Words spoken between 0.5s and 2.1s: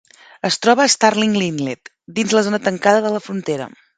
troba a Starling Inlet,